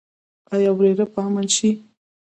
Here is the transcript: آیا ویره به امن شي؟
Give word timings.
آیا 0.53 0.71
ویره 0.79 1.05
به 1.13 1.19
امن 1.27 1.47
شي؟ 1.55 1.69